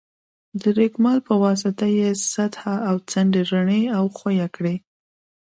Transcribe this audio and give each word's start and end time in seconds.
د 0.61 0.61
رېګمال 0.79 1.19
په 1.27 1.33
واسطه 1.43 1.85
یې 1.97 2.09
سطحه 2.33 2.75
او 2.89 2.95
څنډې 3.09 3.41
رڼې 3.51 3.81
او 3.97 4.03
ښوي 4.17 4.37
کړئ. 4.55 4.75